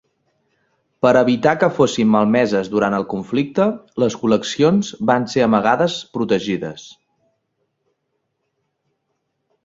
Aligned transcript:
Per 1.05 1.09
evitar 1.19 1.51
que 1.63 1.67
fossin 1.79 2.07
malmeses 2.13 2.69
durant 2.75 2.95
el 2.99 3.03
conflicte, 3.11 3.67
les 4.03 4.15
col·leccions 4.21 4.89
van 5.09 5.27
ser 5.33 5.43
amagades 5.49 5.97
protegides. 6.19 6.87